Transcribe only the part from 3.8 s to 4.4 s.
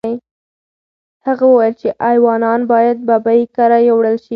یوړل شي.